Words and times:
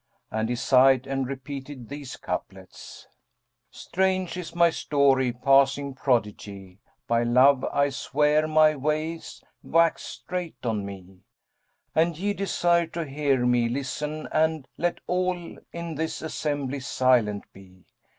And 0.31 0.49
he 0.49 0.55
sighed 0.55 1.05
and 1.05 1.27
repeated 1.27 1.87
these 1.87 2.17
couplets, 2.17 3.07
"Strange 3.69 4.35
is 4.35 4.55
my 4.55 4.71
story, 4.71 5.31
passing 5.31 5.93
prodigy; 5.93 6.79
* 6.93 7.07
By 7.07 7.21
Love 7.21 7.63
I 7.65 7.89
swear, 7.89 8.47
my 8.47 8.75
ways 8.75 9.43
wax 9.61 10.01
strait 10.01 10.57
on 10.65 10.83
me! 10.87 11.19
An 11.93 12.15
ye 12.15 12.33
desire 12.33 12.87
to 12.87 13.05
hear 13.05 13.45
me, 13.45 13.69
listen, 13.69 14.27
and 14.31 14.67
* 14.73 14.75
Let 14.79 15.01
all 15.05 15.57
in 15.71 15.93
this 15.93 16.23
assembly 16.23 16.79
silent 16.79 17.43
be. 17.53 17.85